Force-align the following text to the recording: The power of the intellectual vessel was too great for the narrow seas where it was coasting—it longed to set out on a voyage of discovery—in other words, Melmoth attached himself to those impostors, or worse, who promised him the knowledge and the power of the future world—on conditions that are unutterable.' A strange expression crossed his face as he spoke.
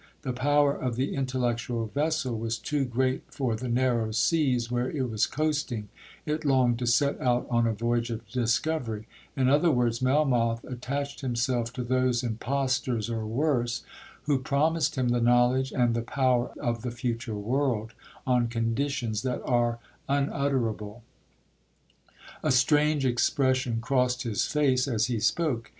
The 0.23 0.33
power 0.33 0.73
of 0.73 0.95
the 0.95 1.13
intellectual 1.13 1.85
vessel 1.85 2.35
was 2.39 2.57
too 2.57 2.85
great 2.85 3.21
for 3.31 3.55
the 3.55 3.67
narrow 3.67 4.09
seas 4.11 4.71
where 4.71 4.89
it 4.89 5.07
was 5.07 5.27
coasting—it 5.27 6.43
longed 6.43 6.79
to 6.79 6.87
set 6.87 7.21
out 7.21 7.45
on 7.51 7.67
a 7.67 7.73
voyage 7.73 8.09
of 8.09 8.27
discovery—in 8.27 9.47
other 9.47 9.69
words, 9.69 10.01
Melmoth 10.01 10.63
attached 10.63 11.21
himself 11.21 11.71
to 11.73 11.83
those 11.83 12.23
impostors, 12.23 13.11
or 13.11 13.27
worse, 13.27 13.83
who 14.23 14.39
promised 14.39 14.95
him 14.97 15.09
the 15.09 15.21
knowledge 15.21 15.71
and 15.71 15.93
the 15.93 16.01
power 16.01 16.49
of 16.59 16.81
the 16.81 16.89
future 16.89 17.35
world—on 17.35 18.47
conditions 18.47 19.21
that 19.21 19.43
are 19.45 19.77
unutterable.' 20.09 21.03
A 22.41 22.49
strange 22.51 23.05
expression 23.05 23.79
crossed 23.81 24.23
his 24.23 24.47
face 24.47 24.87
as 24.87 25.05
he 25.05 25.19
spoke. 25.19 25.69